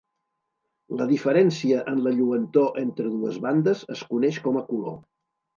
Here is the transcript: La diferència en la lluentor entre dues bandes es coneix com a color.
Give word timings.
La 1.01 1.05
diferència 1.11 1.83
en 1.93 2.01
la 2.07 2.15
lluentor 2.21 2.81
entre 2.85 3.13
dues 3.19 3.39
bandes 3.47 3.85
es 3.97 4.05
coneix 4.15 4.45
com 4.49 4.63
a 4.65 4.69
color. 4.73 4.99